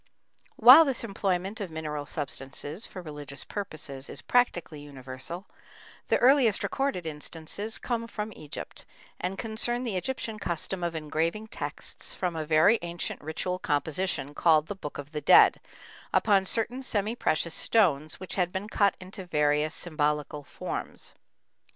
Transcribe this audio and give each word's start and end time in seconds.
While 0.55 0.83
this 0.83 1.03
employment 1.03 1.61
of 1.61 1.69
mineral 1.69 2.07
substances 2.07 2.87
for 2.87 3.03
religious 3.03 3.43
purposes 3.43 4.09
is 4.09 4.23
practically 4.23 4.81
universal, 4.81 5.45
the 6.07 6.17
earliest 6.17 6.63
recorded 6.63 7.05
instances 7.05 7.77
come 7.77 8.07
from 8.07 8.33
Egypt, 8.35 8.83
and 9.19 9.37
concern 9.37 9.83
the 9.83 9.95
Egyptian 9.97 10.39
custom 10.39 10.83
of 10.83 10.95
engraving 10.95 11.49
texts 11.49 12.15
from 12.15 12.35
a 12.35 12.47
very 12.47 12.79
ancient 12.81 13.21
ritual 13.21 13.59
composition, 13.59 14.33
called 14.33 14.65
the 14.65 14.75
Book 14.75 14.97
of 14.97 15.11
the 15.11 15.21
Dead, 15.21 15.59
upon 16.11 16.47
certain 16.47 16.81
semi 16.81 17.13
precious 17.15 17.53
stones 17.53 18.19
which 18.19 18.33
had 18.33 18.51
been 18.51 18.69
cut 18.69 18.97
into 18.99 19.27
various 19.27 19.75
symbolical 19.75 20.43
forms. 20.43 21.13